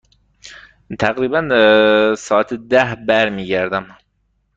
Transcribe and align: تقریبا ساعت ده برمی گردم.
تقریبا 0.99 1.41
ساعت 2.17 2.53
ده 2.53 2.95
برمی 3.07 3.47
گردم. 3.47 3.85